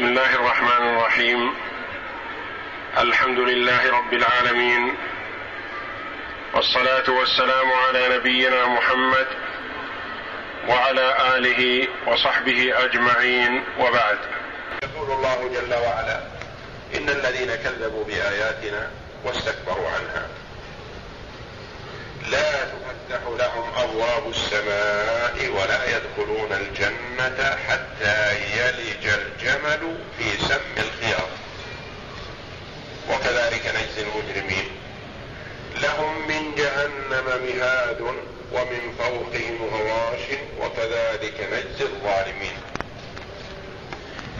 [0.00, 1.54] بسم الله الرحمن الرحيم.
[2.98, 4.96] الحمد لله رب العالمين.
[6.54, 9.26] والصلاة والسلام على نبينا محمد
[10.68, 13.64] وعلى آله وصحبه أجمعين.
[13.78, 14.18] وبعد.
[14.82, 16.20] يقول الله جل وعلا
[16.96, 18.90] إن الذين كذبوا بآياتنا
[19.24, 20.28] واستكبروا عنها.
[22.30, 22.64] لا
[23.10, 31.28] تفتح لهم أبواب السماء ولا يدخلون الجنة حتى يلج الجمل في سم الخياط.
[33.10, 34.68] وكذلك نجزي المجرمين.
[35.82, 38.00] لهم من جهنم مهاد
[38.52, 40.20] ومن فوقهم غواش
[40.60, 42.56] وكذلك نجزي الظالمين.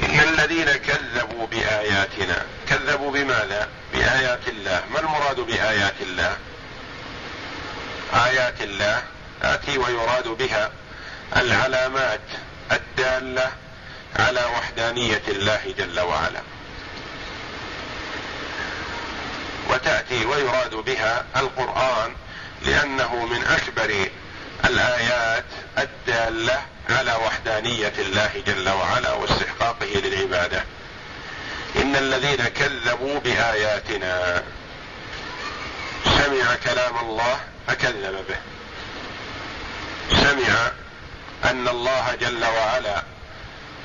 [0.03, 4.83] إن الذين كذبوا بآياتنا كذبوا بماذا؟ بآيات الله.
[4.93, 6.37] ما المراد بآيات الله؟
[8.15, 9.03] آيات الله
[9.43, 10.71] تاتي ويراد بها
[11.37, 12.21] العلامات
[12.73, 13.53] الدالة
[14.17, 16.41] على وحدانية الله جل وعلا.
[19.71, 22.15] وتأتي ويراد بها القرآن
[22.67, 24.09] لأنه من أكبر
[24.65, 25.45] الآيات
[25.79, 30.65] الدالة على وحدانية الله جل وعلا واستحقاقه للعبادة.
[31.77, 34.43] إن الذين كذبوا بآياتنا
[36.41, 38.39] سمع كلام الله فكذب به.
[40.17, 40.71] سمع
[41.45, 43.03] أن الله جل وعلا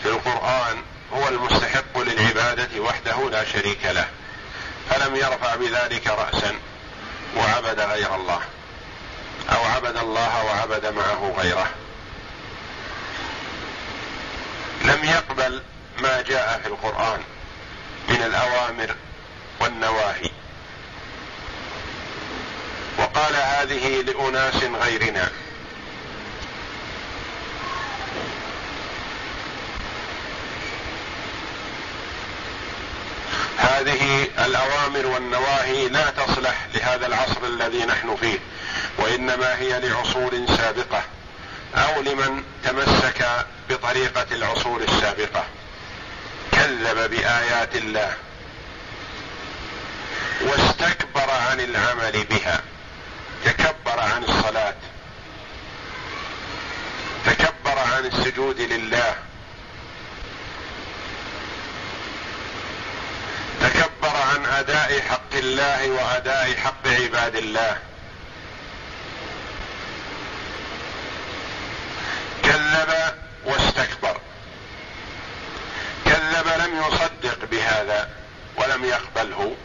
[0.03, 0.83] في القرآن
[1.13, 4.07] هو المستحق للعبادة وحده لا شريك له.
[4.89, 6.55] فلم يرفع بذلك راسا
[7.37, 8.41] وعبد غير الله
[9.51, 11.67] أو عبد الله وعبد معه غيره.
[14.81, 15.63] لم يقبل
[15.99, 17.19] ما جاء في القرآن
[18.09, 18.95] من الأوامر
[19.59, 20.34] والنواهي.
[23.15, 25.29] وقال هذه لأناس غيرنا.
[33.57, 38.39] هذه الأوامر والنواهي لا تصلح لهذا العصر الذي نحن فيه
[38.97, 41.03] وإنما هي لعصور سابقة
[41.75, 45.45] أو لمن تمسك بطريقة العصور السابقة.
[46.51, 48.13] كذب بآيات الله
[50.41, 52.74] واستكبر عن العمل بها.
[53.45, 54.75] تكبر عن الصلاة.
[57.25, 59.15] تكبر عن السجود لله.
[63.61, 67.77] تكبر عن أداء حق الله وأداء حق عباد الله.
[72.43, 73.13] كذب
[73.45, 74.19] واستكبر.
[76.05, 78.09] كذب لم يصدق بهذا
[78.57, 79.55] ولم يقبله.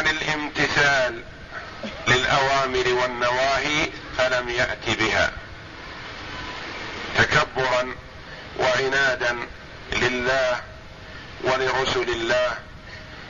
[0.00, 1.22] عن الامتثال
[2.08, 5.32] للأوامر والنواهي فلم يأت بها.
[7.18, 7.94] تكبرا
[8.58, 9.36] وعنادا
[9.92, 10.60] لله
[11.44, 12.58] ولرسل الله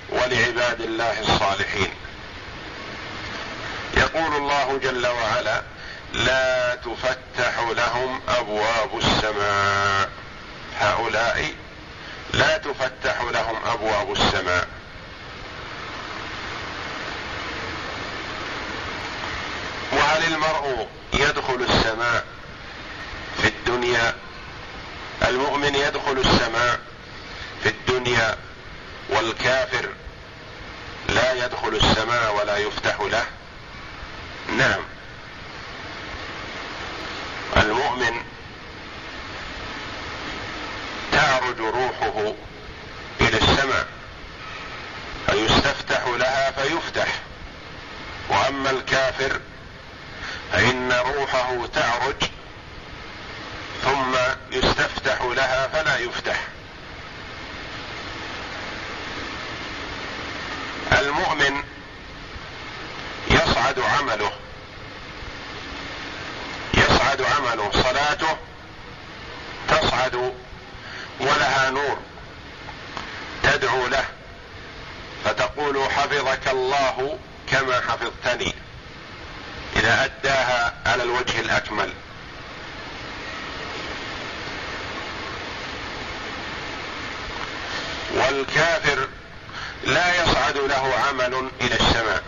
[0.09, 1.91] ولعباد الله الصالحين.
[3.97, 5.63] يقول الله جل وعلا
[6.13, 10.11] لا تفتح لهم أبواب السماء.
[10.81, 11.55] هؤلاء
[12.33, 14.69] لا تفتح لهم أبواب السماء.
[19.93, 22.25] وهل المرء يدخل السماء
[23.43, 24.15] في الدنيا؟
[25.23, 26.81] المؤمن يدخل السماء
[27.63, 28.37] في الدنيا
[29.09, 29.89] والكافر
[31.09, 33.25] لا يدخل السماء ولا يفتح له؟
[34.57, 34.81] نعم.
[37.57, 38.23] المؤمن
[41.13, 42.35] تعرج روحه
[43.21, 43.87] إلى السماء
[45.27, 47.09] فيستفتح لها فيفتح.
[48.29, 49.41] وأما الكافر
[50.53, 52.23] فإن روحه تعرج
[53.85, 54.17] ثم
[54.53, 56.41] يستفتح لها فلا يفتح.
[60.93, 61.63] المؤمن
[63.31, 64.33] يصعد عمله
[66.75, 68.37] يصعد عمله صلاته
[69.69, 70.35] تصعد
[71.21, 71.99] ولها نور
[73.43, 74.05] تدعو له
[75.25, 77.19] فتقول حفظك الله
[77.51, 78.55] كما حفظتني.
[79.81, 81.93] إذا أداها على الوجه الأكمل.
[88.15, 89.09] والكافر
[89.85, 92.23] لا يصعد له عمل إلى السماء.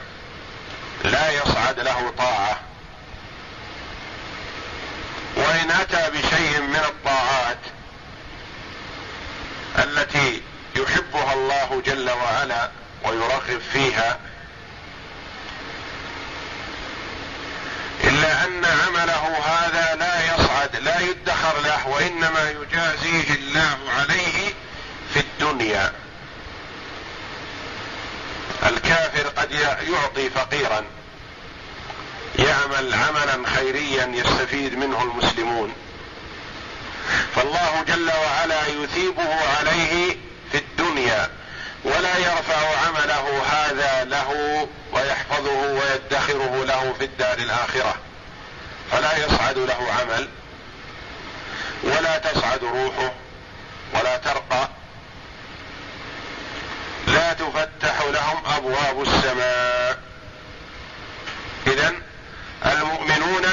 [1.04, 2.60] لا يصعد له طاعة.
[5.36, 7.58] وإن أتى بشيء من الطاعات
[9.78, 10.42] التي
[10.76, 12.70] يحبها الله جل وعلا
[13.04, 14.18] ويرغب فيها
[18.22, 24.54] إلا أن عمله هذا لا يصعد لا يدخر له وإنما يجازيه الله عليه
[25.14, 25.92] في الدنيا.
[28.66, 29.50] الكافر قد
[29.88, 30.84] يعطي فقيرا
[32.38, 35.72] يعمل عملا خيريا يستفيد منه المسلمون.
[37.34, 40.16] فالله جل وعلا يثيبه عليه
[40.52, 41.30] في الدنيا
[41.84, 48.11] ولا يرفع عمله هذا له ويحفظه ويدخره له في الدار الآخرة.
[48.92, 50.28] فلا يصعد له عمل
[51.82, 53.12] ولا تصعد روحه
[53.94, 54.68] ولا ترقى.
[57.06, 59.98] لا تفتح لهم أبواب السماء.
[61.66, 61.92] اذا
[62.66, 63.46] المؤمنون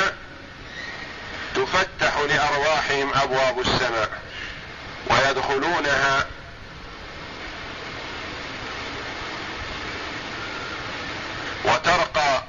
[1.56, 4.10] تفتح لأرواحهم أبواب السماء
[5.08, 6.26] ويدخلونها
[11.66, 12.44] وترقى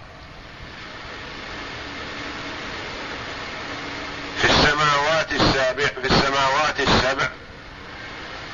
[4.41, 7.29] في السماوات السابع في السماوات السبع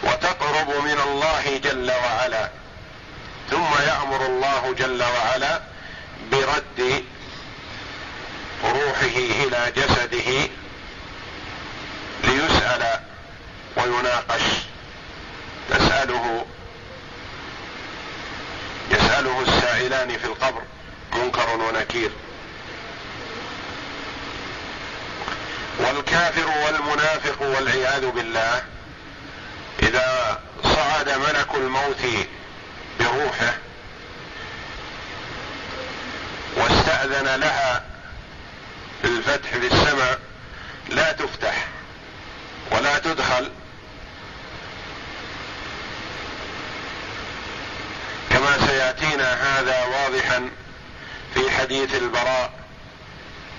[0.02, 2.50] وتقرب من الله جل وعلا
[3.50, 4.26] ثم يأمر
[4.74, 5.60] جل وعلا
[6.32, 7.04] برد
[8.64, 10.48] روحه إلى جسده
[12.24, 13.00] ليسأل
[13.76, 14.42] ويناقش.
[15.70, 16.46] تسأله
[18.90, 20.62] يسأله السائلان في القبر
[21.12, 22.10] منكر ونكير.
[25.78, 28.62] والكافر والمنافق والعياذ بالله
[29.82, 32.26] إذا صعد ملك الموت
[33.00, 33.54] بروحه
[37.06, 37.84] واستأذن لها
[39.02, 40.18] بالفتح في السماء
[40.88, 41.66] لا تفتح
[42.72, 43.50] ولا تدخل.
[48.30, 50.50] كما سيأتينا هذا واضحا
[51.34, 52.52] في حديث البراء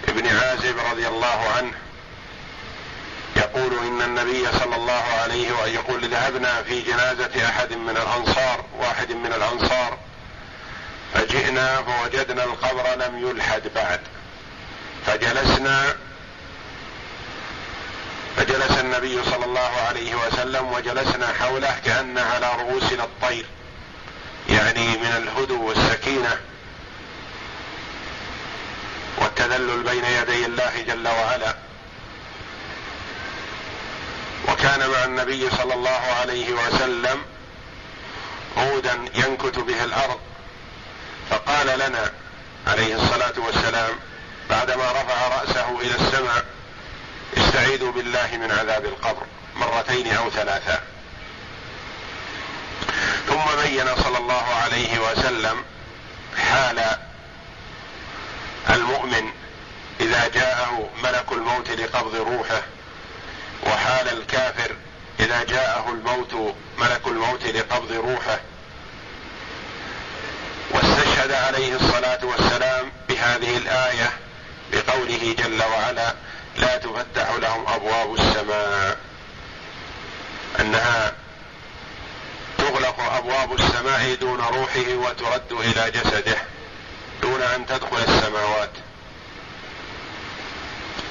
[0.08, 1.72] ابن عازب رضي الله عنه.
[3.36, 9.12] يقول إن النبي صلى الله عليه وسلم يقول ذهبنا في جنازة أحد من الأنصار واحد
[9.12, 9.98] من الأنصار
[11.14, 14.02] فجئنا فوجدنا القبر لم يلحد بعد.
[15.06, 15.96] فجلسنا
[18.38, 23.46] فجلس النبي صلى الله عليه وسلم وجلسنا حوله كأن على رؤوسنا الطير
[24.50, 26.40] يعني من الهدوء والسكينة
[29.18, 31.56] والتذلل بين يدي الله جل وعلا.
[34.48, 37.22] وكان مع النبي صلى الله عليه وسلم
[38.58, 40.20] عودا ينكت به الأرض.
[41.30, 42.12] فقال لنا
[42.68, 43.96] عليه الصلاة والسلام
[44.50, 46.46] بعدما رفع رأسه إلى السماء
[47.38, 49.24] استعيذوا بالله من عذاب القبر
[49.56, 50.82] مرتين أو ثلاثا
[53.28, 55.64] ثم بين صلى الله عليه وسلم
[56.38, 56.98] حال
[58.70, 59.32] المؤمن
[60.00, 62.62] إذا جاءه ملك الموت لقبض روحه
[63.64, 64.76] وحال الكافر
[65.20, 68.40] إذا جاءه الموت ملك الموت لقبض روحه.
[71.28, 74.10] واستشهد عليه الصلاة والسلام بهذه الآية
[74.72, 76.14] بقوله جل وعلا
[76.58, 78.98] لا تفتح لهم أبواب السماء
[80.60, 81.14] أنها
[82.58, 86.38] تغلق أبواب السماء دون روحه وترد إلى جسده
[87.22, 88.72] دون أن تدخل السماوات.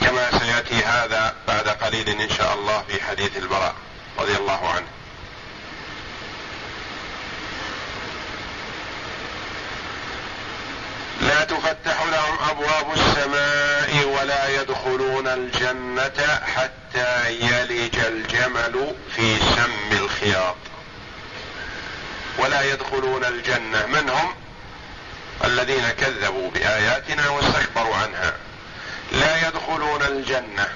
[0.00, 3.74] كما سيأتي هذا بعد قليل إن شاء الله في حديث البراء
[4.18, 4.86] رضي الله عنه.
[11.44, 20.56] تفتح لهم أبواب السماء ولا يدخلون الجنة حتى يلج الجمل في سم الخياط.
[22.38, 23.86] ولا يدخلون الجنة.
[23.86, 24.34] من هم؟
[25.44, 28.32] الذين كذبوا بآياتنا واستكبروا عنها.
[29.12, 30.68] لا يدخلون الجنة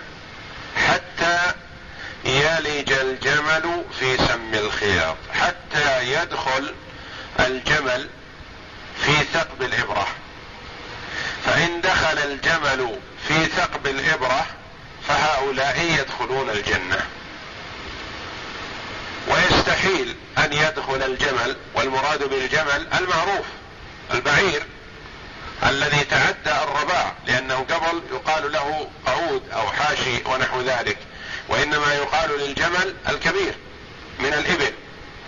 [0.77, 1.53] حتى
[2.25, 5.17] يلج الجمل في سم الخياط.
[5.33, 6.75] حتى يدخل
[7.41, 8.09] الجمل
[9.05, 10.07] في ثقب الإبرة.
[11.61, 12.99] فإن دخل الجمل
[13.29, 14.47] في ثقب الإبرة
[15.09, 17.01] فهؤلاء يدخلون الجنة.
[19.29, 23.47] ويستحيل أن يدخل الجمل والمراد بالجمل المعروف
[24.15, 24.63] البعير
[25.67, 30.99] الذي تعدى الرباع لأنه قبل يقال له قعود أو حاشي ونحو ذلك
[31.49, 33.55] وإنما يقال للجمل الكبير
[34.19, 34.73] من الإبل.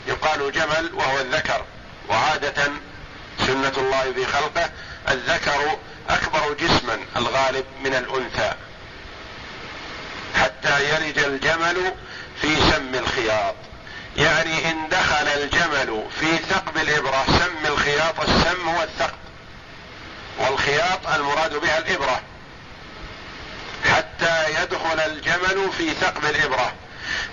[0.07, 1.65] يقال جمل وهو الذكر
[2.09, 2.73] وعادة
[3.47, 4.71] سنة الله في خلقه
[5.09, 5.79] الذكر
[6.11, 8.53] أكبر جسما الغالب من الأنثى
[10.35, 11.95] حتى يلج الجمل
[12.41, 13.55] في سم الخياط.
[14.17, 19.19] يعني إن دخل الجمل في ثقب الإبرة سم الخياط السم هو الثقب.
[20.39, 22.21] والخياط المراد بها الإبرة.
[23.85, 26.73] حتى يدخل الجمل في ثقب الإبرة.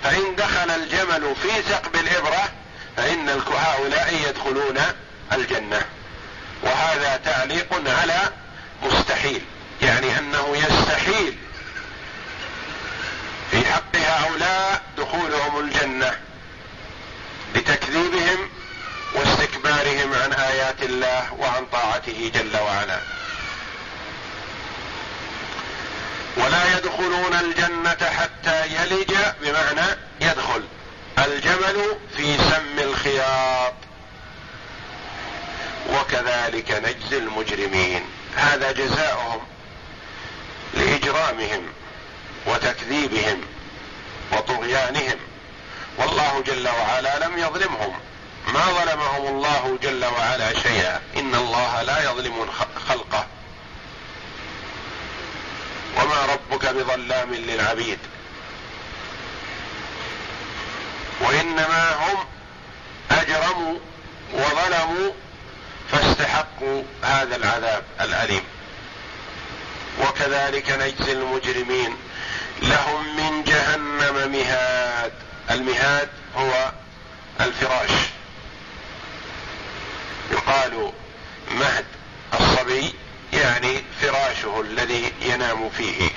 [0.02, 2.48] فإن دخل الجمل في ثقب الإبرة
[2.96, 4.78] فإن هؤلاء يدخلون
[5.32, 5.82] الجنة.
[6.62, 8.20] وهذا تعليق على
[8.82, 9.42] مستحيل.
[9.82, 11.36] يعني أنه يستحيل.
[13.50, 16.18] في حق هؤلاء دخولهم الجنة
[17.54, 18.48] لتكذيبهم
[19.14, 23.00] واستكبارهم عن آيات الله وعن طاعته جل وعلا.
[26.36, 30.62] ولا يدخلون الجنة حتى يلج بمعنى يدخل
[31.18, 33.74] الجمل في سم الخياط.
[35.90, 38.19] وكذلك نجزي المجرمين.
[38.36, 39.40] هذا جزاؤهم
[40.74, 41.62] لإجرامهم
[42.46, 43.40] وتكذيبهم
[44.32, 45.16] وطغيانهم.
[45.98, 47.98] والله جل وعلا لم يظلمهم.
[48.46, 51.00] ما ظلمهم الله جل وعلا شيئا.
[51.16, 52.50] إن الله لا يظلم
[52.88, 53.26] خلقه.
[55.96, 57.98] وما ربك بظلام للعبيد.
[61.20, 62.24] وإنما هم
[63.10, 63.78] أجرموا
[64.32, 65.12] وظلموا
[65.92, 68.42] فاستحقوا هذا العذاب الأليم.
[70.00, 71.96] وكذلك نجزي المجرمين.
[72.62, 75.12] لهم من جهنم مهاد.
[75.50, 76.72] المهاد هو
[77.40, 77.90] الفراش.
[80.30, 80.92] يقال
[81.50, 81.84] مهد
[82.40, 82.94] الصبي
[83.32, 86.10] يعني فراشه الذي ينام فيه.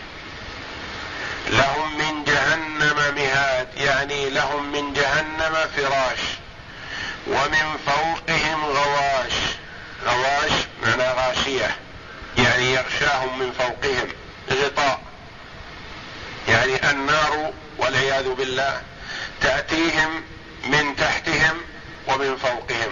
[1.49, 6.19] لهم من جهنم مهاد يعني لهم من جهنم فراش.
[7.27, 9.33] ومن فوقهم غواش
[10.05, 10.51] غواش
[11.43, 11.77] غاشيه
[12.38, 14.07] يعني يغشاهم من فوقهم
[14.51, 15.01] غطاء.
[16.47, 18.81] يعني النار والعياذ بالله
[19.41, 20.23] تأتيهم
[20.65, 21.62] من تحتهم
[22.07, 22.91] ومن فوقهم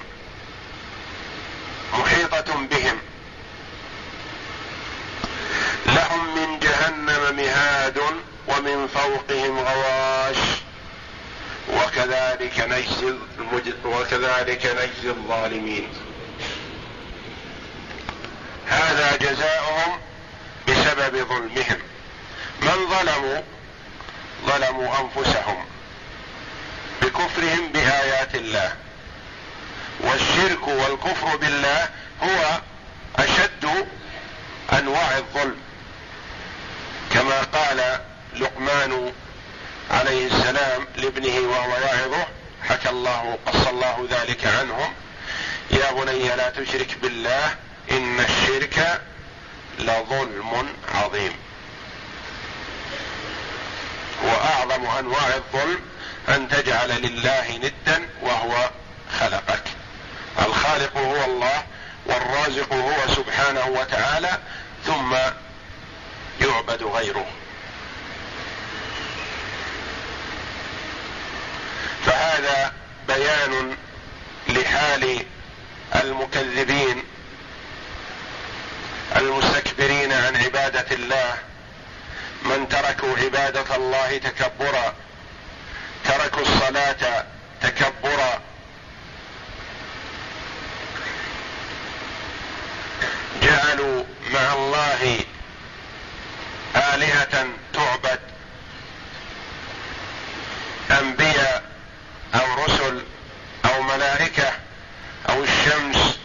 [1.93, 2.99] محيطة بهم.
[5.85, 7.99] لهم من جهنم مهاد
[8.47, 10.37] ومن فوقهم غواش.
[11.69, 13.13] وكذلك نجزي
[13.85, 16.10] وكذلك نجزي الظالمين.
[18.71, 19.99] هذا جزاؤهم
[20.67, 21.79] بسبب ظلمهم.
[22.61, 23.41] من ظلموا
[24.45, 25.65] ظلموا أنفسهم
[27.01, 28.75] بكفرهم بآيات الله.
[29.99, 31.89] والشرك والكفر بالله
[32.23, 32.61] هو
[33.15, 33.87] أشد
[34.73, 35.57] أنواع الظلم.
[37.13, 37.99] كما قال
[38.35, 39.13] لقمان
[39.91, 42.27] عليه السلام لابنه وهو يعظه
[42.69, 44.93] حكى الله قص الله ذلك عنهم
[45.71, 47.55] يا بني لا تشرك بالله
[47.91, 49.01] إن الشرك
[49.79, 51.33] لظلم عظيم.
[54.23, 55.79] وأعظم أنواع الظلم
[56.29, 58.69] أن تجعل لله ندا وهو
[59.19, 59.63] خلقك.
[60.39, 61.63] الخالق هو الله
[62.05, 64.39] والرازق هو سبحانه وتعالى
[64.85, 65.15] ثم
[66.41, 67.25] يعبد غيره.
[72.05, 72.73] فهذا
[73.07, 73.75] بيان
[74.49, 75.25] لحال
[75.95, 77.03] المكذبين
[79.15, 80.35] المستكبرين عن
[80.81, 81.37] عباده الله
[82.43, 84.93] من تركوا عبادة الله تكبرا
[86.05, 87.25] تركوا الصلاة
[87.61, 88.41] تكبرا.
[93.41, 95.19] جعلوا مع الله
[96.75, 98.19] الهه تعبد
[100.91, 101.63] انبياء
[102.35, 103.03] أو رسل
[103.65, 104.51] أو ملائكه
[105.29, 106.19] أو الشمس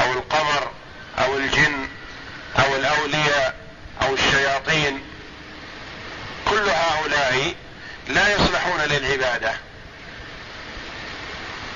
[0.00, 0.70] أو القمر
[1.18, 1.88] أو الجن
[2.58, 3.62] أو الاولياء
[4.02, 5.02] أو الشياطين
[6.50, 7.54] كل هؤلاء
[8.08, 9.52] لا يصلحون للعباده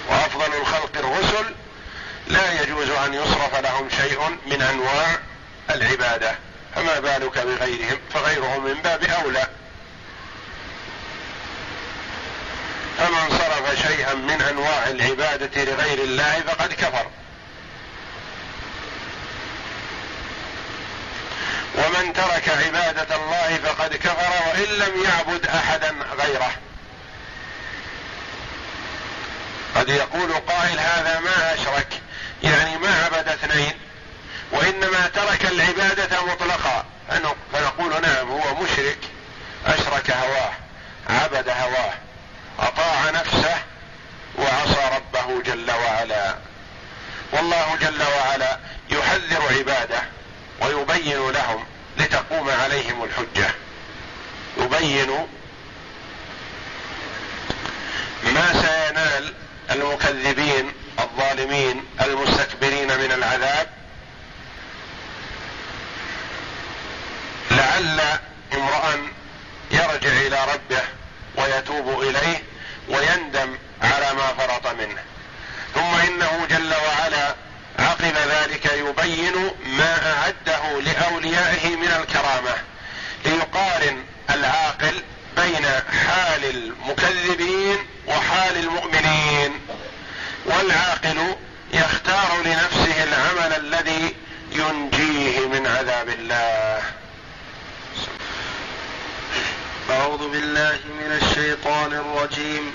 [0.09, 1.55] وافضل الخلق الرسل
[2.27, 3.55] لا يجوز ان يصرف
[4.47, 5.19] من أنواع
[5.71, 6.35] العبادة.
[6.75, 9.47] فما بالك بغيرهم؟ فغيرهم من باب أولى.
[12.99, 17.07] فمن صرف شيئا من أنواع العبادة لغير الله فقد كفر.
[21.75, 26.51] ومن ترك عبادة الله فقد كفر وإن لم يعبد احدا غيره.
[29.77, 31.89] قد يقول قائل هذا ما أشرك.
[32.43, 33.86] يعني ما عبد اثنين.
[34.53, 36.85] وإنما ترك العبادة مطلقا.
[37.53, 38.99] فنقول نعم هو مشرك
[39.67, 40.53] أشرك هواه
[41.09, 41.95] عبد هواه
[42.59, 43.57] أطاع نفسه
[44.39, 46.37] وعصى ربه جل وعلا.
[47.33, 48.59] والله جل وعلا
[48.91, 50.03] يحذر عباده
[50.61, 51.65] ويبين لهم
[51.99, 53.51] لتقوم عليهم الحجة.
[54.59, 55.27] يبين
[58.23, 59.35] ما سينال
[59.71, 63.76] المكذبين الظالمين المستكبرين من العذاب
[67.57, 68.01] لعل
[68.55, 69.09] امرأ
[69.71, 70.83] يرجع إلى ربه
[71.37, 72.43] ويتوب إليه
[72.89, 75.03] ويندم على ما فرط منه.
[75.75, 77.35] ثم إنه جل وعلا
[77.79, 82.55] عقب ذلك يبين ما أعده لأوليائه من الكرامة
[83.25, 85.03] ليقارن العاقل
[85.37, 85.67] بين
[86.07, 89.61] حال المكذبين وحال المؤمنين.
[90.47, 91.37] والعاقل
[91.73, 94.15] يختار لنفسه العمل الذي
[94.53, 96.66] ينجيه من عذاب الله.
[100.07, 102.73] أعوذ بالله من الشيطان الرجيم.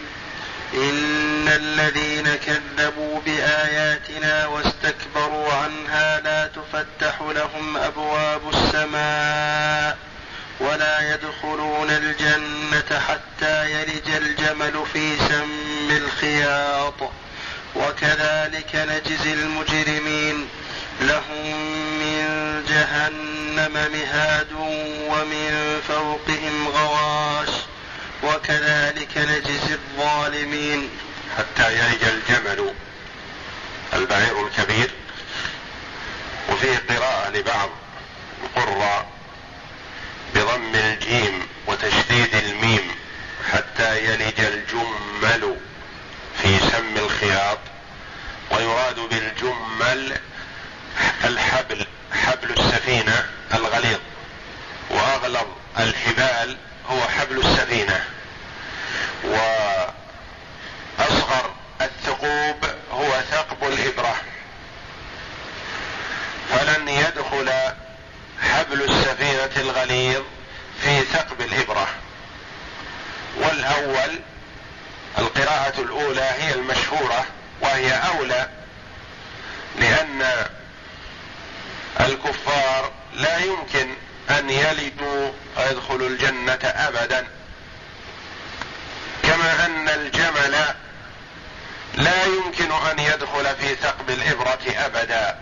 [0.74, 9.98] إن الذين كذبوا بآياتنا واستكبروا عنها لا تفتح لهم أبواب السماء
[10.60, 17.12] ولا يدخلون الجنة حتى يلج الجمل في سم الخياط.
[17.76, 20.48] وكذلك نجزي المجرمين.
[21.02, 21.56] لهم
[22.00, 22.26] من
[22.70, 24.52] جهنم مهاد
[25.10, 27.50] ومن فوقهم غواش
[28.24, 30.90] وكذلك نجزي الظالمين.
[31.38, 32.74] حتى يلج الجمل
[33.94, 34.92] البعير الكبير
[36.50, 37.70] وفيه قراءة لبعض
[38.44, 39.08] القراء
[40.36, 42.92] بضم الجيم وتشديد الميم
[43.54, 45.56] حتى يلج الجمل
[46.42, 47.60] في سم الخياط
[48.52, 50.18] ويراد بالجمل
[51.26, 54.00] الحبل حبل السفينة الغليظ.
[54.90, 55.48] وأغلظ
[55.80, 56.58] الحبال
[56.90, 58.04] هو حبل السفينة.
[61.00, 64.16] وأصغر الثقوب هو ثقب الإبرة.
[66.50, 67.52] فلن يدخل
[68.42, 70.22] حبل السفينة الغليظ
[70.82, 71.88] في ثقب الإبرة.
[73.38, 74.20] والأول
[75.18, 77.26] القراءة الأولى هي المشهورة
[77.62, 78.50] وهي أولى
[79.80, 80.46] لأن
[82.26, 83.94] الكفار لا يمكن
[84.30, 87.28] أن يلدوا ويدخلوا الجنة أبدا.
[89.24, 90.56] كما أن الجمل
[91.94, 95.40] لا يمكن أن يدخل في ثقب الإبرة أبدا.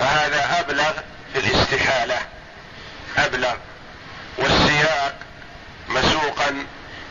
[0.00, 0.92] فهذا أبلغ
[1.32, 2.20] في الاستحالة.
[3.16, 3.54] أبلغ.
[4.38, 5.14] والسياق
[5.88, 6.66] مسوقا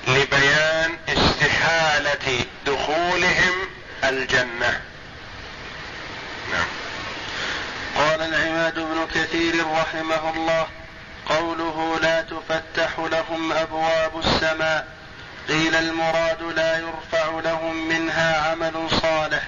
[0.07, 3.53] لبيان استحالة دخولهم
[4.03, 4.81] الجنة
[6.51, 6.65] نعم
[7.97, 8.21] قال
[9.05, 10.67] كثير رحمه الله.
[11.25, 14.87] قوله لا تفتح لهم أبواب السماء.
[15.47, 19.43] قيل المراد لا يرفع لهم منها عمل صالح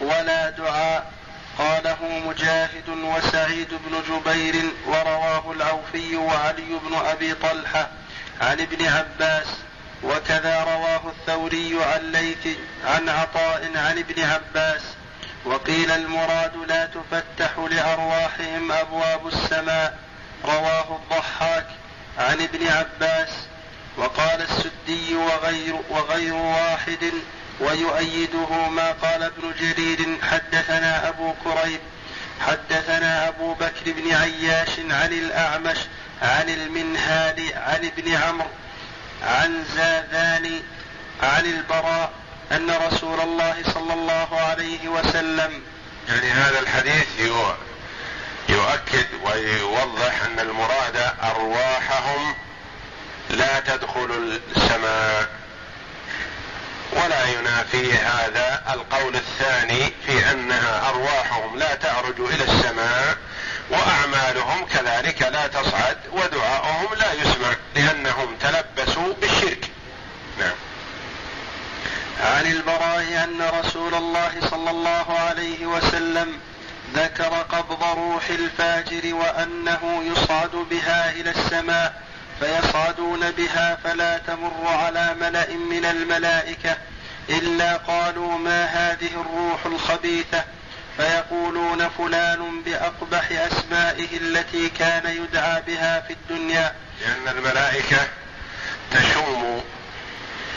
[0.00, 1.12] ولا دعاء.
[1.58, 7.88] قاله مجاهد وسعيد بن جبير ورواه العوفي وعلي بن أبي طلحة
[8.40, 9.46] عن ابن عباس.
[10.02, 14.82] وكذا رواه الثوري عن ليث عن عطاء عن ابن عباس.
[15.46, 19.98] وقيل المراد لا تفتح لأرواحهم أبواب السماء
[20.44, 21.66] رواه الضحاك
[22.18, 23.28] عن ابن عباس
[23.96, 27.12] وقال السدي وغير وغير واحد
[27.60, 31.80] ويؤيده ما قال ابن جرير حدثنا أبو كريب
[32.40, 35.78] حدثنا أبو بكر بن عياش عن الأعمش
[36.22, 38.48] عن المنهال عن ابن عمرو
[39.22, 40.60] عن زاذان
[41.22, 42.10] عن البراء
[42.52, 45.62] أن رسول الله صلى الله عليه وسلم
[46.08, 47.06] يعني هذا الحديث
[48.48, 52.34] يؤكد ويوضح أن المراد أرواحهم
[53.30, 55.28] لا تدخل السماء
[56.92, 63.16] ولا ينافي هذا القول الثاني في أنها أرواحهم لا تعرج إلى السماء
[63.70, 69.70] وأعمالهم كذلك لا تصعد ودعاؤهم لا يسمع لأنهم تلبسوا بالشرك
[70.38, 70.54] نعم
[72.20, 76.38] عن البراء أن رسول الله صلى الله عليه وسلم
[76.94, 82.02] ذكر قبض روح الفاجر وأنه يصعد بها إلى السماء
[82.40, 86.76] فيصعدون بها فلا تمر على ملأ من الملائكة
[87.28, 90.44] إلا قالوا ما هذه الروح الخبيثة
[90.96, 97.98] فيقولون فلان بأقبح أسمائه التي كان يدعى بها في الدنيا لأن الملائكة
[98.90, 99.60] تشم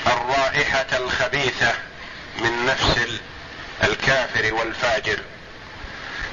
[0.08, 1.74] الرائحة الخبيثة
[2.40, 3.20] من نفس
[3.84, 5.20] الكافر والفاجر.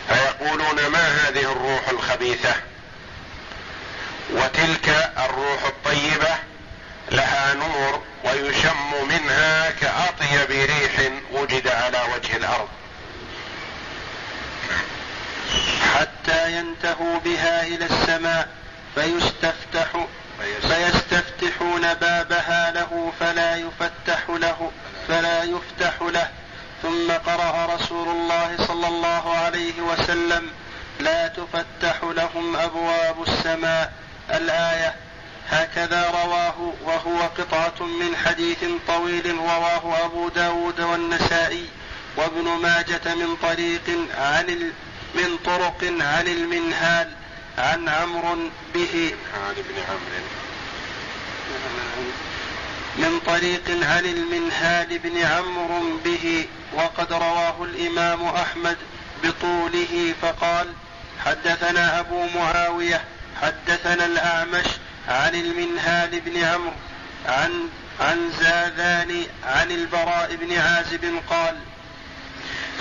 [0.08, 2.54] فيقولون ما هذه الروح الخبيثة؟
[4.30, 6.36] وتلك الروح الطيبة
[7.10, 12.68] لها نور ويشم منها كأطيب ريح وجد على وجه الأرض.
[15.94, 18.48] حتى ينتهوا بها إلى السماء
[18.94, 20.06] فيستفتح
[20.62, 24.70] فيستفتحون بابها له فلا يفتح له
[25.08, 26.28] فلا يفتح له.
[26.82, 30.50] ثم قرأ رسول الله صلى الله عليه وسلم
[31.00, 33.92] لا تفتح لهم أبواب السماء.
[34.30, 34.94] الآية
[35.48, 41.66] هكذا رواه وهو قطعة من حديث طويل رواه أبو داود والنسائي.
[42.16, 44.72] وابن ماجة من طريق عن
[45.14, 47.12] من طرق عن المنهال.
[47.58, 49.14] عن عمرو به.
[49.34, 50.46] عن ابن عمرو.
[52.96, 58.76] من طريق عن المنهال بن عمرو به وقد رواه الإمام أحمد
[59.24, 60.72] بطوله فقال
[61.24, 63.04] حدثنا أبو معاوية
[63.42, 64.66] حدثنا الأعمش
[65.08, 66.72] عن المنهال بن عمرو
[67.26, 67.68] عن
[68.00, 71.56] عن زاذان عن البراء بن عازب قال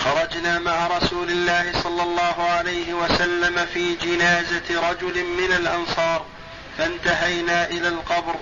[0.04, 6.26] خرجنا مع رسول الله صلى الله عليه وسلم في جنازة رجل من الأنصار
[6.78, 8.36] فانتهينا إلى القبر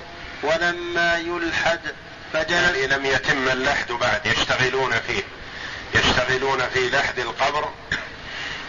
[0.44, 1.80] ولما يلحد
[2.34, 5.24] فجلس يعني لم يتم اللحد بعد يشتغلون فيه
[5.96, 7.70] يشتغلون في لحد القبر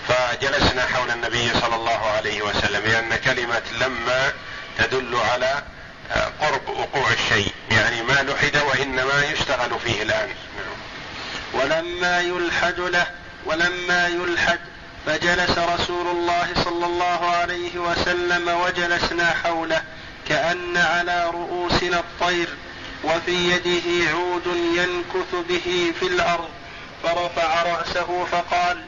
[0.09, 4.33] فجلسنا حول النبي صلى الله عليه وسلم لأن كلمة لما
[4.79, 5.63] تدل على
[6.41, 10.29] قرب وقوع الشيء يعني ما لحد وإنما يشتغل فيه الآن.
[11.55, 13.07] ولما يلحد له
[13.47, 14.59] ولما يلحد
[15.07, 19.83] فجلس رسول الله صلى الله عليه وسلم وجلسنا حوله
[20.29, 22.49] كأن على رؤوسنا الطير
[23.05, 26.49] وفي يده عود ينكث به في الأرض
[27.03, 28.83] فرفع رأسه فقال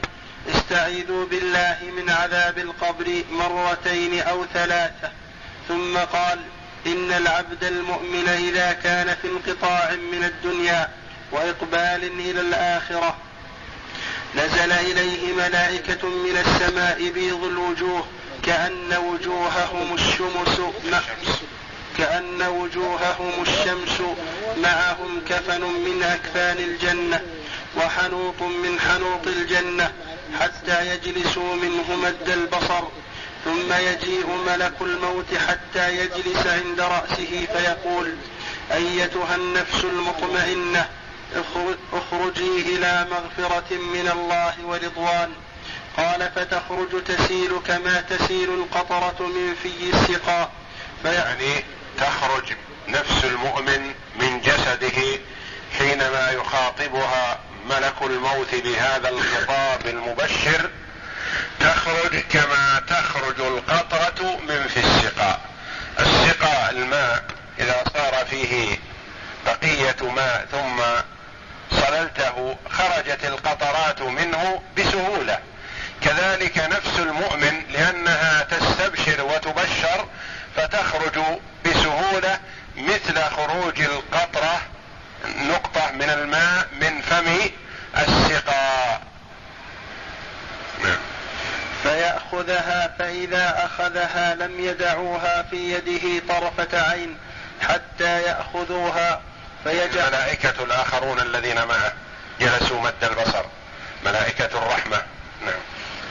[0.55, 5.11] استعيذوا بالله من عذاب القبر مرتين أو ثلاثة.
[5.67, 6.39] ثم قال
[6.87, 10.89] إن العبد المؤمن إذا كان في انقطاع من الدنيا
[11.31, 13.17] وإقبال إلى الآخرة.
[14.35, 18.07] نزل إليه ملائكة من السماء بيض الوجوه
[18.43, 20.61] كأن وجوههم الشمس
[21.97, 24.01] كأن وجوههم الشمس
[24.57, 27.21] معهم كفن من أكفان الجنة
[27.77, 29.91] وحنوط من حنوط الجنة
[30.39, 32.83] حتى يجلسوا منه مد البصر.
[33.45, 38.13] ثم يجيء ملك الموت حتى يجلس عند رأسه فيقول
[38.71, 40.89] أيتها النفس المطمئنة.
[41.93, 45.33] اخرجي إلى مغفرة من الله ورضوان.
[45.97, 50.51] قال فتخرج تسيل كما تسيل القطرة من في السقاء.
[51.05, 51.63] يعني
[51.97, 52.53] تخرج
[52.87, 55.19] نفس المؤمن من جسده
[55.77, 60.69] حينما يخاطبها ملك الموت بهذا الخطاب المبشر.
[61.59, 65.39] تخرج كما تخرج القطرة من في السقاء.
[65.99, 67.23] السقاء الماء
[67.59, 68.79] إذا صار فيه
[69.45, 70.81] بقية ماء ثم
[71.87, 75.39] صللته خرجت القطرات منه بسهولة.
[76.01, 80.07] كذلك نفس المؤمن لأنها تستبشر وتبشر
[80.55, 81.19] فتخرج
[81.65, 82.39] بسهولة
[82.77, 84.61] مثل خروج القطرة
[85.25, 87.49] نقطة من الماء من فم
[87.97, 89.01] السقاء.
[90.83, 90.97] نعم.
[91.83, 97.17] فيأخذها فإذا أخذها لم يدعوها في يده طرفة عين
[97.61, 99.21] حتى يأخذوها.
[99.67, 101.93] فيجعل الملائكة الآخرون الذين معه
[102.39, 103.45] جلسوا مد البصر.
[104.05, 105.01] ملائكة الرحمة.
[105.45, 105.59] نعم.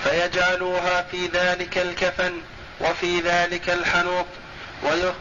[0.05, 2.41] فيجعلوها في ذلك الكفن
[2.81, 4.27] وفي ذلك الحنوط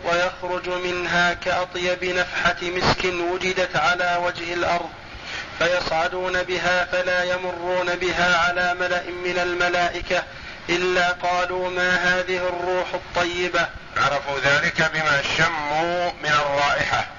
[0.04, 4.90] ويخرج منها كأطيب نفحة مسك وجدت على وجه الأرض.
[5.60, 10.24] فيصعدون بها فلا يمرون بها على ملأ من الملائكة
[10.70, 13.68] إلا قالوا ما هذه الروح الطيبة.
[13.98, 17.15] عرفوا ذلك بما شموا من الرائحة.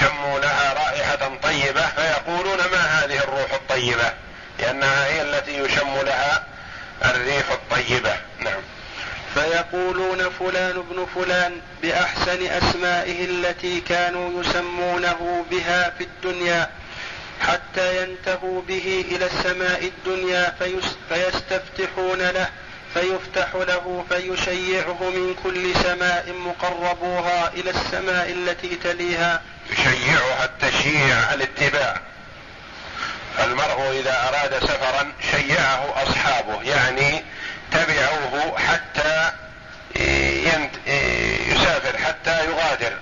[0.00, 4.12] شموا لها رائحة طيبة فيقولون ما هذه الروح الطيبة؟
[4.58, 6.46] لأنها هي التي يشم لها
[7.04, 8.16] الريح الطيبة.
[8.40, 8.60] نعم.
[9.34, 16.70] فيقولون فلان ابن فلان بأحسن أسمائه التي كانوا يسمونه بها في الدنيا
[17.40, 20.54] حتى ينتهوا به إلى السماء الدنيا
[21.08, 22.48] فيستفتحون له
[22.94, 29.42] فيفتح له فيشيعه من كل سماء مقربوها إلى السماء التي تليها.
[29.72, 32.00] يشيعها التشييع الاتباع.
[33.44, 37.24] المرء إذا أراد سفرا شيعه أصحابه يعني
[37.72, 39.32] تبعوه حتى
[41.46, 42.92] يسافر حتى يغادر.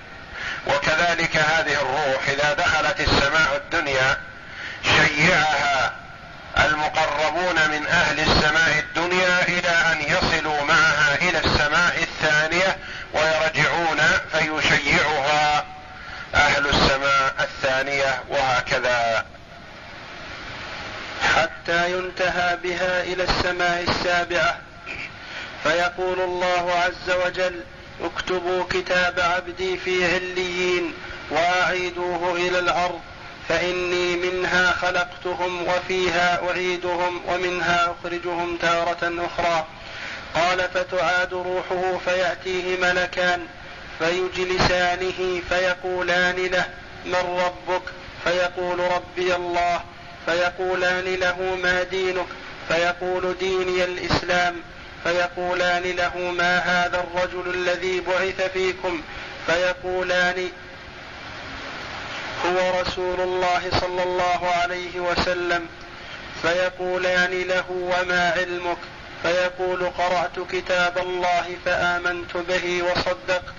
[0.67, 4.17] وكذلك هذه الروح إذا دخلت السماء الدنيا
[4.83, 5.93] شيعها
[6.57, 12.77] المقربون من أهل السماء الدنيا إلى ان يصلوا معها إلى السماء الثانية
[13.13, 15.65] ويرجعون فيشيعها
[16.35, 19.25] أهل السماء الثانية وهكذا
[21.71, 24.59] ينتهى بها إلى السماء السابعة.
[25.63, 27.63] فيقول الله عز وجل
[28.03, 30.93] اكتبوا كتاب عبدي في عليين
[31.31, 33.01] وأعيدوه إلى الأرض
[33.49, 39.65] فإني منها خلقتهم وفيها أعيدهم ومنها أخرجهم تارة أخرى.
[40.35, 43.45] قال فتعاد روحه فيأتيه ملكان
[43.99, 46.65] فيجلسانه فيقولان له
[47.05, 47.81] من ربك؟
[48.23, 49.81] فيقول ربي الله.
[50.25, 52.25] فيقولان له ما دينك
[52.67, 54.55] فيقول ديني الإسلام
[55.03, 59.01] فيقولان له ما هذا الرجل الذي بعث فيكم
[59.47, 60.49] فيقولان
[62.45, 65.67] هو رسول الله صلى الله عليه وسلم
[66.41, 68.77] فيقولان له وما علمك
[69.23, 73.53] فيقول قرأت كتاب الله فآمنت به وصدقت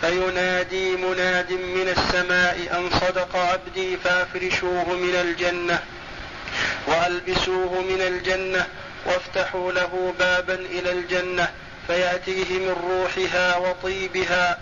[0.00, 5.78] فينادي مناد من السماء أن صدق عبدي فأفرشوه من الجنة.
[6.86, 8.66] وألبسوه من الجنة
[9.06, 11.50] وافتحوا له بابا إلى الجنة
[11.86, 14.58] فيأتيه من روحها وطيبها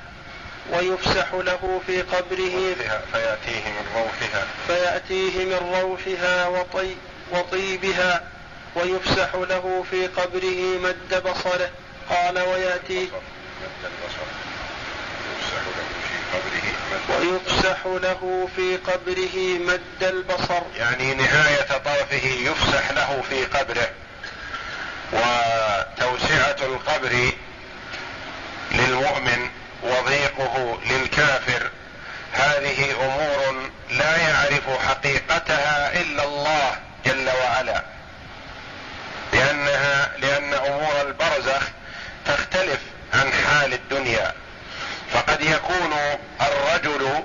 [0.72, 2.74] ويفسح له في قبره
[3.12, 4.46] فيأتيه من روحها.
[4.66, 6.94] فيأتيه من روحها وطي
[7.32, 8.24] وطيبها
[8.74, 11.70] ويفسح له في قبره مد بصره
[12.10, 14.47] قال ويأتيه مد البصر
[17.28, 20.62] ويفسح له في قبره مد البصر.
[20.76, 23.90] يعني نهاية طرفه يفسح له في قبره.
[25.12, 27.30] وتوسعة القبر
[28.72, 29.50] للمؤمن
[29.82, 31.70] وضيقه للكافر.
[32.32, 37.82] هذه أمور لا يعرف حقيقتها إلا الله جل وعلا.
[39.32, 41.62] لانها لأن أمور البرزخ
[42.26, 42.80] تختلف
[43.14, 44.32] عن حال الدنيا.
[45.12, 45.92] فقد يكون
[46.40, 47.24] الرجل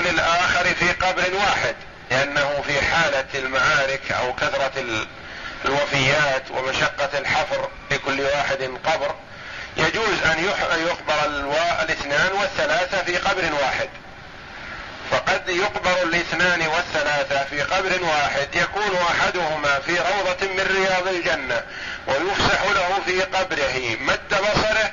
[0.00, 1.74] الآخر في قبر واحد
[2.10, 5.06] لأنه في حالة المعارك أو كثرة
[5.64, 9.14] الوفيات ومشقة الحفر لكل واحد قبر
[9.76, 10.44] يجوز أن
[10.86, 11.24] يقبر
[11.82, 13.88] الاثنان والثلاثة في قبر واحد.
[15.10, 21.62] فقد يقبر الاثنان والثلاثة في قبر واحد يكون أحدهما في روضة من رياض الجنة
[22.06, 23.96] ويفسح له في قبره.
[24.00, 24.90] مد بصره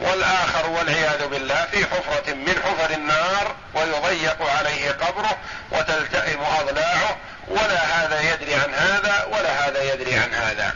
[0.00, 5.36] والآخر والعياذ بالله في حفرة من حفر النار ويضيق عليه قبره
[5.70, 7.16] وتلتئم أضلاعه
[7.48, 10.74] ولا هذا يدري عن هذا ولا هذا يدري عن هذا.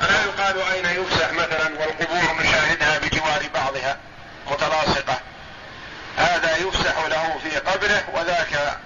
[0.00, 3.96] فلا يقال أين يفسح مثلا والقبور نشاهدها بجوار بعضها
[4.50, 5.20] متلاصقة.
[6.16, 8.78] هذا يفسح له في قبره وذاك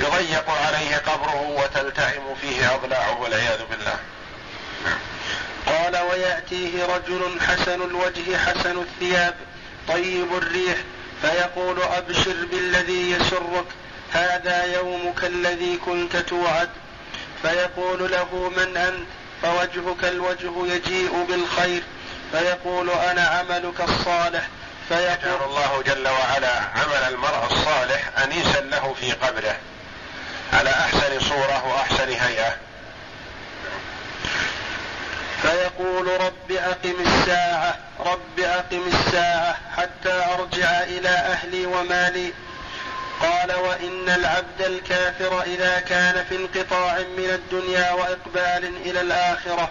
[0.00, 3.63] يضيق عليه قبره وتلتئم فيه أضلاعه والعياذ
[6.54, 9.34] ويأتيه رجل حسن الوجه حسن الثياب
[9.88, 10.76] طيب الريح
[11.22, 13.64] فيقول أبشر بالذي يسرك
[14.12, 16.68] هذا يومك الذي كنت توعد.
[17.42, 19.06] فيقول له من أنت؟
[19.42, 21.82] فوجهك الوجه يجيء بالخير.
[22.32, 24.48] فيقول أنا عملك الصالح.
[24.88, 29.56] فيقول الله جل وعلا عمل المرء الصالح أنيسا له في قبره.
[30.52, 32.56] على أحسن صورة وأحسن هيئة.
[35.54, 42.32] فيقول رب أقم الساعة رب أقم الساعة حتى أرجع إلى أهلي ومالي.
[43.20, 49.70] قال وإن العبد الكافر إذا كان في انقطاع من الدنيا وإقبال إلى الآخرة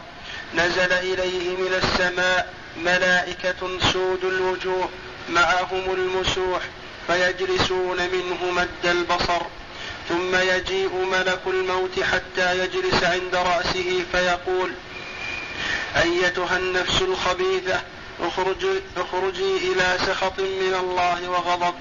[0.55, 4.89] نزل إليه من السماء ملائكة سود الوجوه
[5.29, 6.61] معهم المسوح
[7.07, 9.41] فيجلسون منه مد البصر.
[10.09, 14.71] ثم يجيء ملك الموت حتى يجلس عند رأسه فيقول
[16.01, 17.81] أيتها النفس الخبيثة
[18.21, 21.73] اخرجي, اخرجي إلى سخط من الله وغضب.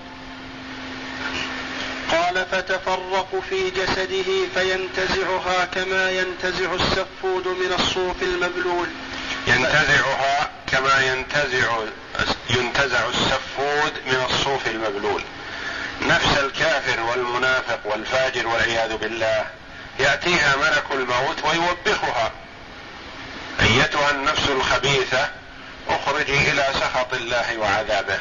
[2.12, 8.88] قال فتفرق في جسده فينتزعها كما ينتزع السفود من الصوف المبلول.
[9.47, 11.79] ينتزعها كما ينتزع
[12.51, 15.23] ينتزع السفود من الصوف المبلول.
[16.03, 19.47] نفس الكافر والمنافق والفاجر والعياذ بالله
[19.99, 22.33] يأتيها ملك الموت ويوبخها.
[23.61, 25.29] أيتها النفس الخبيثة
[25.88, 28.19] اخرجي إلى سخط الله وعذابه.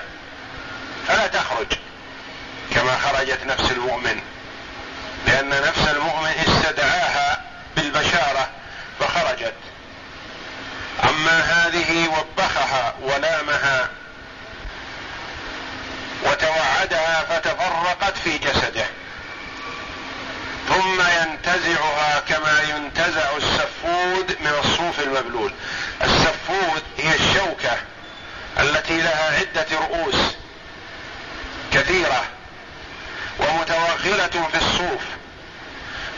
[1.07, 1.67] فلا تخرج
[2.75, 4.21] كما خرجت نفس المؤمن
[5.27, 7.41] لأن نفس المؤمن استدعاها
[7.75, 8.49] بالبشارة
[8.99, 9.53] فخرجت.
[11.03, 13.89] أما هذه وبخها ولامها
[16.23, 18.85] وتوعدها فتفرقت في جسده
[20.69, 25.53] ثم ينتزعها كما ينتزع السفود من الصوف المبلول
[26.03, 27.77] السفود هي الشوكه
[28.59, 30.15] التي لها عدة رؤوس
[31.73, 32.23] كثيرة
[33.39, 35.01] ومتوغله في الصوف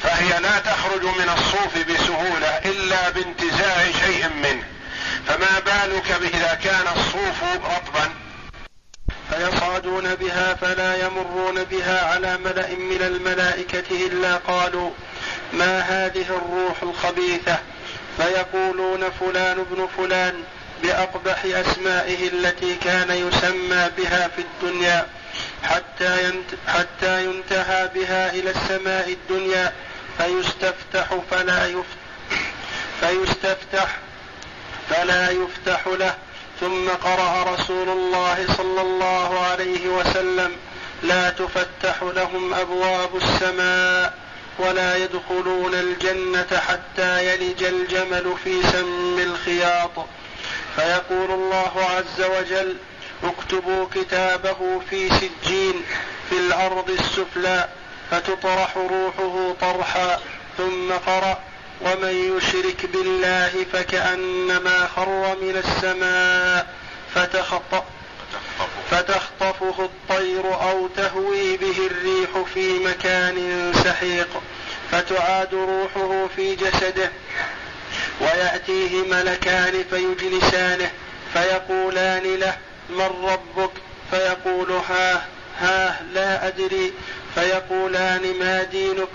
[0.04, 4.64] فهي لا تخرج من الصوف بسهولة إلا بانتزاع شيء منه.
[5.28, 8.10] فما بالك اذا كان الصوف رطبا؟
[9.30, 14.92] فيصعدون بها فلا يمرون بها على ملأ من الملائكة إلا قالوا
[15.54, 17.58] ما هذه الروح الخبيثة؟
[18.18, 20.44] فيقولون فلان ابن فلان
[20.84, 25.08] بأقبح أسمائه التي كان يسمى بها في الدنيا
[25.64, 26.34] حتى
[26.68, 29.74] حتى ينتهى بها إلى السماء الدنيا
[30.18, 32.04] فيستفتح فلا يفتح
[33.02, 33.98] فيستفتح
[34.90, 36.16] فلا يفتح له.
[36.60, 40.52] ثم قرأ رسول الله صلى الله عليه وسلم
[41.04, 44.14] لا تفتح لهم أبواب السماء
[44.60, 50.08] ولا يدخلون الجنة حتى يلج الجمل في سم الخياط.
[50.76, 52.78] فيقول الله عز وجل
[53.24, 55.84] اكتبوا كتابه في سجين
[56.30, 57.70] في الأرض السفلى
[58.12, 60.20] فتطرح روحه طرحا
[60.58, 61.40] ثم قرأ
[61.82, 66.68] ومن يشرك بالله فكأنما خر من السماء
[67.16, 67.86] فتخطأ
[68.92, 74.30] فتخطفه الطير أو تهوي به الريح في مكان سحيق
[74.92, 77.12] فتعاد روحه في جسده.
[78.22, 80.92] ويأتيه ملكان فيجلسانه
[81.34, 82.58] فيقولان له
[82.90, 83.72] من ربك؟
[84.12, 85.26] فيقول ها
[85.60, 86.94] ها لا أدري.
[87.36, 89.08] فيقولان ما دينك؟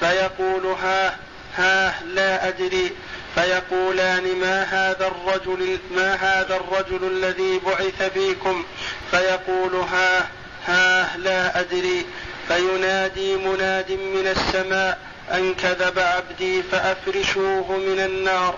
[0.00, 1.16] فيقول ها
[1.56, 2.92] ها لا أدري.
[3.34, 8.64] فيقولان ما هذا الرجل ما هذا الرجل الذي بعث فيكم؟
[9.10, 10.28] فيقول ها
[10.66, 12.06] ها لا أدري.
[12.48, 18.54] فينادي مناد من السماء أن كذب عبدي فأفرشوه من النار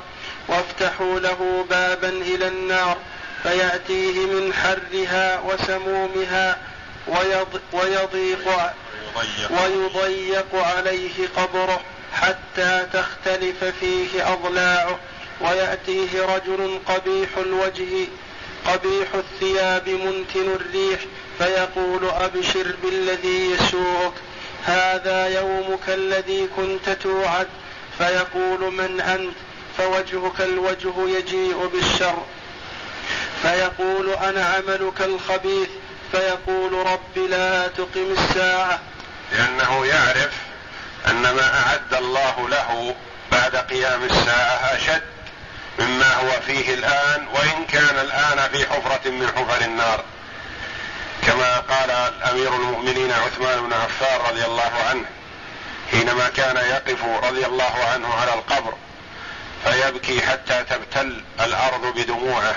[0.48, 2.96] وافتحوا له بابا إلى النار
[3.42, 6.58] فيأتيه من حرها وسمومها
[7.72, 8.72] ويضيق
[9.50, 10.54] ويضيق.
[10.54, 11.80] عليه قبره
[12.12, 14.98] حتى تختلف فيه أضلاعه.
[15.40, 18.06] ويأتيه رجل قبيح الوجه
[18.66, 21.00] قبيح الثياب منتن الريح
[21.38, 24.12] فيقول أبشر بالذي يسوءك.
[24.64, 27.48] هذا يومك الذي كنت توعد.
[27.98, 29.35] فيقول من أنت؟
[29.79, 32.25] فوجهك الوجه يجيء بالشر.
[33.42, 35.68] فيقول أنا عملك الخبيث.
[36.12, 38.81] فيقول رب لا تقم الساعة.
[39.33, 40.33] لأنه يعرف
[41.07, 42.94] أن ما أعد الله له
[43.33, 45.03] بعد قيام الساعة أشد
[45.79, 50.05] مما هو فيه الآن وإن كان الآن في حفرة من حفر النار.
[51.26, 51.90] كما قال
[52.30, 55.04] أمير المؤمنين عثمان بن عفان رضي الله عنه
[55.90, 58.74] حينما كان يقف رضي الله عنه على القبر
[59.64, 62.54] فيبكي حتى تبتل الأرض بدموعه.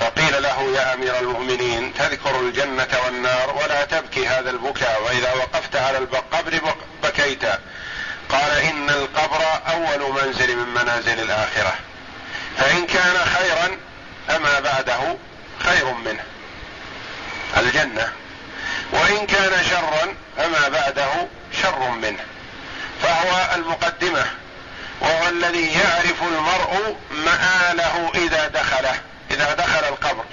[0.00, 5.98] فقيل له يا أمير المؤمنين تذكر الجنة والنار ولا تبكي هذا البكاء وإذا وقفت على
[5.98, 6.60] القبر
[7.02, 7.44] بكيت.
[8.28, 11.74] قال إن القبر أول منزل من منازل الآخرة.
[12.58, 13.76] فإن كان خيرا
[14.28, 15.16] فما بعده
[15.58, 16.24] خير منه.
[17.56, 18.12] الجنة.
[18.92, 21.26] وإن كان شرا فما بعده
[21.62, 22.24] شر منه.
[23.02, 24.24] فهو المقدمة.
[25.00, 28.94] وهو الذي يعرف المرء مآله إذا دخله.
[29.30, 30.24] إذا دخل القبر.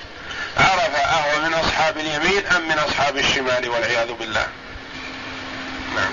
[0.58, 4.48] عرف أهو من أصحاب اليمين أم من أصحاب الشمال والعياذ بالله.
[5.96, 6.12] نعم.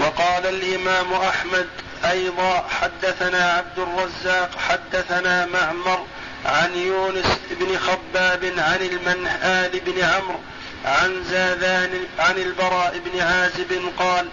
[0.00, 1.68] وقال الإمام أحمد
[2.04, 6.06] أيضا حدثنا عبد الرزاق حدثنا معمر
[6.44, 10.40] عن يونس بن خباب عن المنهال بن عمرو
[10.84, 14.28] عن زاذان عن البراء بن عازب قال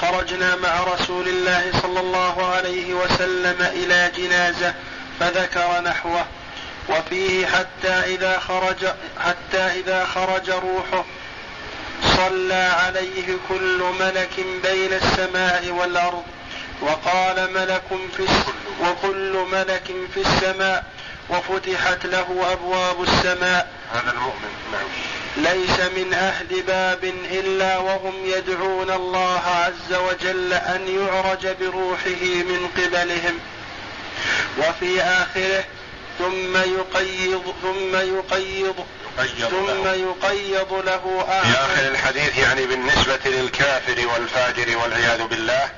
[0.00, 4.74] خرجنا مع رسول الله صلى الله عليه وسلم إلى جنازة
[5.20, 6.26] فذكر نحوه
[6.88, 8.86] وفيه حتى إذا خرج
[9.20, 11.04] حتى إذا خرج روحه
[12.16, 16.22] صلى عليه كل ملك بين السماء والأرض
[16.80, 17.82] وقال ملك
[18.16, 18.26] في
[18.82, 20.84] وكل ملك في السماء.
[21.28, 23.72] وفتحت له أبواب السماء.
[23.92, 24.88] هذا المؤمن نعم.
[25.36, 33.38] ليس من أهل باب إلا وهم يدعون الله عز وجل أن يعرج بروحه من قبلهم.
[34.58, 35.64] وفي آخره
[36.18, 38.86] ثم يقيض ثم يقيض
[39.50, 45.70] ثم يقيض له في آخر الحديث يعني بالنسبة للكافر والفاجر والعياذ بالله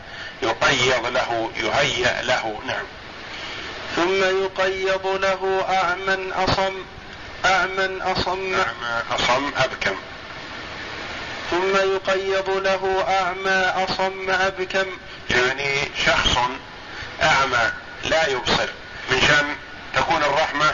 [0.43, 2.85] يقيض له يهيأ له نعم.
[3.97, 6.75] ثم يقيض له أعمى أصم
[7.45, 8.55] أعمى أصم.
[8.55, 9.97] أعمى أصم أبكم.
[11.51, 14.87] ثم يقيض له أعمى أصم أبكم.
[15.31, 16.39] يعني شخص
[17.23, 17.73] أعمى
[18.05, 18.69] لا يبصر.
[19.11, 19.57] من شأن
[19.95, 20.73] تكون الرحمة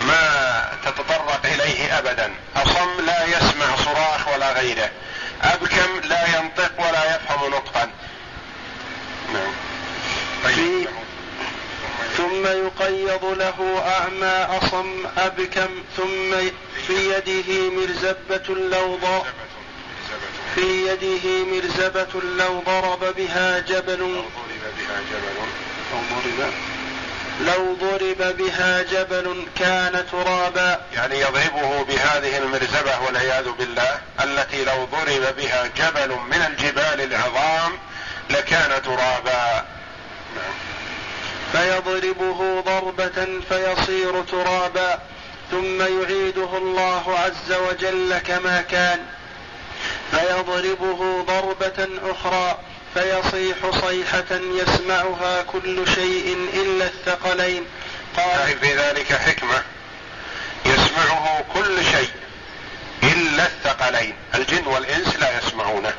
[0.00, 2.32] ما تتطرق إليه أبدا.
[2.56, 4.90] أصم لا يسمع صراخ ولا غيره.
[5.42, 7.90] أبكم لا ينطق ولا يفهم نطقا.
[9.32, 9.52] نعم.
[10.44, 10.88] طيب.
[12.16, 16.34] ثم يقيض له أعمى أصم أبكم ثم
[16.86, 18.98] في يده مرزبة لو
[20.54, 24.22] في يده مرزبة لو ضرب بها جبل
[27.40, 35.36] لو ضرب بها جبل كان ترابا يعني يضربه بهذه المرزبة والعياذ بالله التي لو ضرب
[35.36, 37.72] بها جبل من الجبال العظام
[38.30, 39.61] لكان ترابا.
[41.52, 44.98] فيضربه ضربة فيصير ترابا
[45.50, 48.98] ثم يعيده الله عز وجل كما كان.
[50.10, 52.58] فيضربه ضربة أخرى
[52.94, 57.66] فيصيح صيحة يسمعها كل شيء إلا الثقلين.
[58.16, 59.62] قال في ذلك حكمة.
[60.66, 62.10] يسمعه كل شيء
[63.02, 64.14] إلا الثقلين.
[64.34, 65.92] الجن والإنس لا يسمعونه.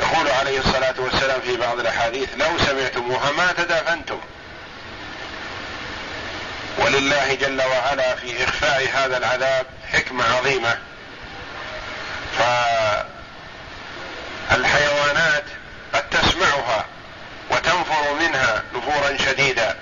[0.00, 4.17] يقول عليه الصلاة والسلام في بعض الأحاديث لو سمعتموها ما تدافنتم.
[6.78, 10.78] ولله جل وعلا في إخفاء هذا العذاب حكمة عظيمة.
[14.50, 15.44] فالحيوانات
[15.94, 16.84] قد تسمعها
[17.50, 19.76] وتنفر منها نفورا شديدا.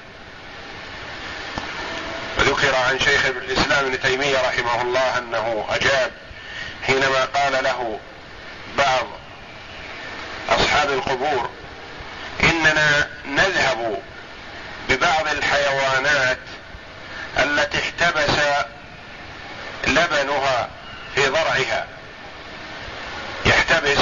[2.38, 6.12] وذكر عن شيخ الإسلام ابن تيمية رحمه الله أنه أجاب
[6.86, 8.00] حينما قال له
[8.78, 9.06] بعض
[10.48, 11.50] أصحاب القبور
[12.42, 14.02] إننا نذهب
[14.88, 16.38] ببعض الحيوانات
[17.38, 18.30] التي احتبس
[19.86, 20.68] لبنها
[21.14, 21.86] في ضرعها.
[23.46, 23.98] يحتبس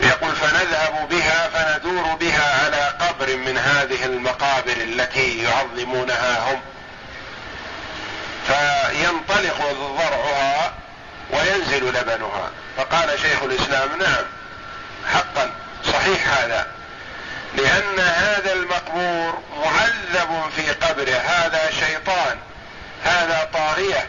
[0.00, 6.60] يقول فنذهب بها فندور بها على قبر من هذه المقابر التي يعظمونها هم.
[8.46, 9.58] فينطلق
[9.98, 10.72] ضرعها
[11.30, 12.50] وينزل لبنها.
[12.76, 14.24] فقال شيخ الإسلام نعم
[15.12, 15.50] حقا
[15.84, 16.66] صحيح هذا.
[17.54, 21.16] لأن هذا المقبور معذب في قبره.
[21.16, 22.38] هذا شيطان.
[23.04, 24.08] هذا طاغية.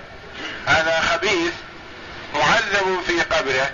[0.68, 1.54] هذا خبيث
[2.34, 3.70] معذب في قبره.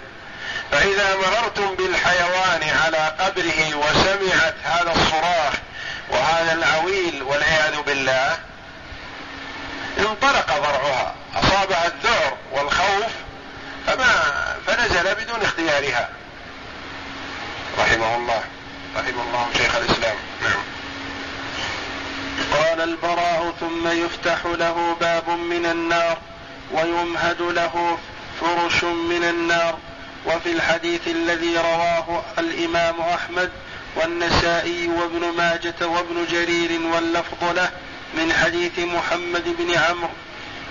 [0.71, 5.53] فإذا مررتم بالحيوان على قبره وسمعت هذا الصراخ
[6.09, 8.37] وهذا العويل والعياذ بالله
[9.99, 11.15] انطلق ضرعها.
[11.35, 13.11] أصابها الذعر والخوف
[13.87, 14.33] فما
[14.67, 16.09] فنزل بدون اختيارها.
[17.79, 18.43] رحمه الله.
[18.95, 20.15] رحم الله شيخ الإسلام.
[20.41, 20.63] نعم.
[22.53, 26.17] قال البراء ثم يفتح له باب من النار
[26.71, 27.97] ويمهد له
[28.41, 29.77] فرش من النار.
[30.25, 33.51] وفي الحديث الذي رواه الإمام أحمد
[33.95, 37.69] والنسائي وابن ماجة وابن جرير واللفظ له
[38.13, 40.09] من حديث محمد بن عمرو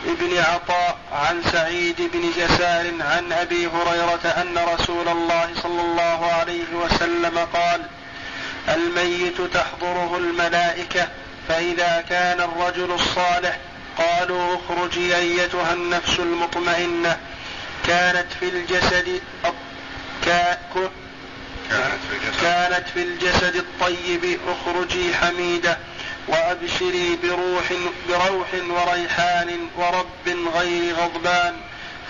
[0.05, 6.75] بن عطاء عن سعيد بن جسار عن أبي هريرة أن رسول الله صلى الله عليه
[6.75, 7.81] وسلم قال
[8.69, 11.09] الميت تحضره الملائكة
[11.49, 13.59] فإذا كان الرجل الصالح
[13.99, 17.19] قالوا اخرجي أيتها النفس المطمئنة.
[17.87, 19.21] كانت في الجسد.
[22.43, 25.79] كانت في الجسد الطيب اخرجي حميدة
[26.29, 27.73] وأبشري بروح
[28.09, 31.55] بروح وريحان ورب غير غضبان.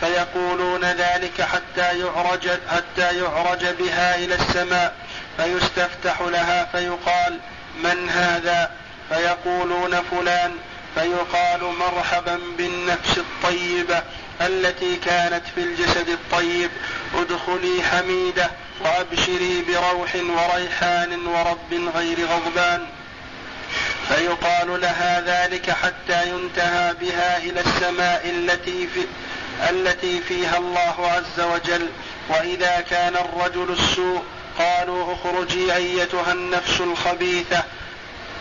[0.00, 5.01] فيقولون ذلك حتى يعرج حتى يعرج بها إلى السماء.
[5.37, 7.39] فيستفتح لها فيقال
[7.85, 8.70] من هذا؟
[9.09, 10.53] فيقولون فلان.
[10.95, 14.03] فيقال مرحبا بالنفس الطيبة
[14.41, 16.70] التي كانت في الجسد الطيب.
[17.14, 22.87] ادخلي حميدة وأبشري بروح وريحان ورب غير غضبان.
[24.09, 29.07] فيقال لها ذلك حتى ينتهى بها إلى السماء التي في
[29.70, 31.89] التي فيها الله عز وجل.
[32.28, 34.22] وإذا كان الرجل السوء
[34.59, 37.62] قالوا اخرجي أيتها النفس الخبيثة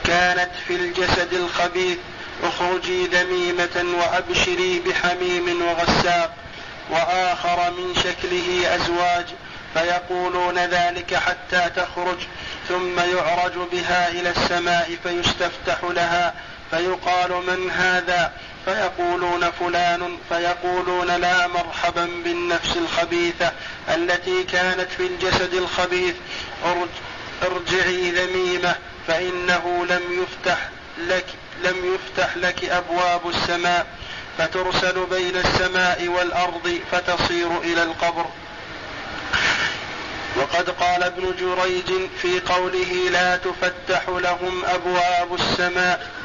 [0.04, 1.98] كانت في الجسد الخبيث
[2.44, 6.34] اخرجي ذميمة وأبشري بحميم وغساق
[6.90, 9.26] وآخر من شكله أزواج
[9.74, 12.18] فيقولون ذلك حتى تخرج
[12.70, 16.34] ثم يعرج بها إلى السماء فيستفتح لها
[16.72, 18.32] فيقال من هذا؟
[18.66, 23.52] فيقولون فلان فيقولون لا مرحبا بالنفس الخبيثة
[23.90, 26.16] التي كانت في الجسد الخبيث.
[27.44, 28.76] ارجعي ذميمة
[29.08, 31.26] فإنه لم يفتح لك
[31.64, 33.88] لم يفتح لك أبواب السماء
[34.38, 38.26] فترسل بين السماء والأرض فتصير إلى القبر.
[40.36, 46.21] وقد قال ابن جريج في قوله لا تفتح لهم أبواب السماء.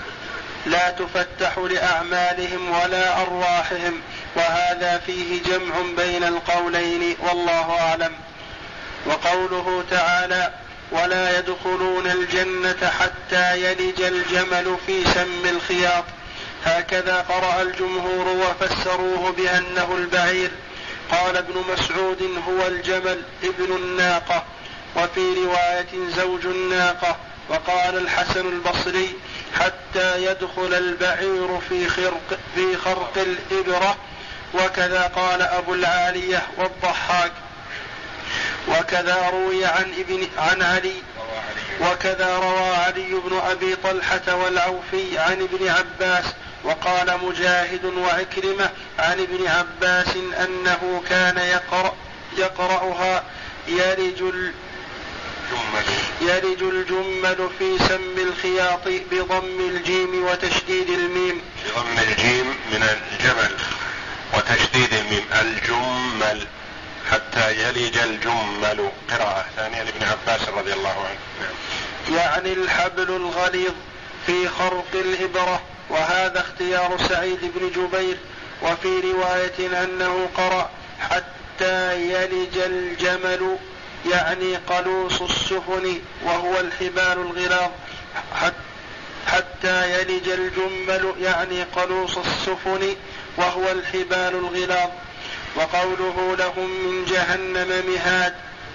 [0.67, 4.01] لا تفتح لأعمالهم ولا أرواحهم
[4.37, 8.13] وهذا فيه جمع بين القولين والله أعلم.
[9.07, 10.53] وقوله تعالى
[10.91, 16.05] ولا يدخلون الجنة حتى يلج الجمل في سم الخياط
[16.65, 20.51] هكذا قرأ الجمهور وفسروه بأنه البعير.
[21.11, 24.45] قال ابن مسعود هو الجمل ابن الناقة
[24.97, 27.17] وفي رواية زوج الناقة
[27.49, 29.15] وقال الحسن البصري
[29.61, 33.97] حتى يدخل البعير في خرق في خرق الإبرة.
[34.55, 37.33] وكذا قال أبو العالية والضحاك.
[38.69, 41.03] وكذا روي عن ابن عن علي.
[41.81, 46.25] وكذا روى علي بن أبي طلحة والعوفي عن ابن عباس.
[46.65, 51.95] وقال مجاهد وعكرمة عن ابن عباس إنه كان يقرأ
[52.39, 53.23] يقرأها
[55.53, 55.87] يلج
[56.21, 61.43] يلج الجمل في سم الخياط بضم الجيم وتشديد الميم.
[61.67, 63.57] بضم الجيم من الجمل
[64.35, 65.25] وتشديد الميم.
[65.33, 66.47] الجمل
[67.11, 68.91] حتى يلج الجمل.
[69.11, 71.19] قراءة ثانية لابن عباس رضي الله عنه.
[71.41, 72.17] نعم.
[72.17, 73.73] يعني الحبل الغليظ
[74.27, 78.17] في خرق الإبرة وهذا اختيار سعيد بن جبير.
[78.63, 80.71] وفي رواية أنه قرأ
[81.01, 83.57] حتى يلج الجمل
[84.11, 87.71] يعني قلوص السفن وهو الحبال الغلاظ.
[89.27, 92.97] حتى يلج الجمل يعني قلوص السفن
[93.37, 94.91] وهو الحبال الغلاظ.
[95.57, 98.35] وقوله لهم من جهنم مهاد.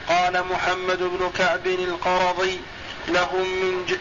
[0.10, 2.60] قال محمد بن كعب القرضي
[3.08, 3.96] لهم من ج...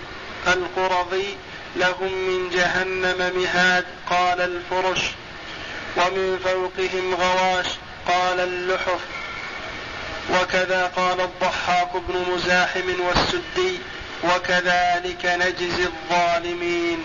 [0.47, 1.37] القرضي
[1.77, 3.85] لهم من جهنم مهاد.
[4.11, 5.01] قال الفرش.
[5.97, 7.67] ومن فوقهم غواش.
[8.09, 9.20] قال اللحف.
[10.31, 13.79] وكذا قال الضحاك بن مزاحم والسدي
[14.25, 16.99] وكذلك نجزي الظالمين.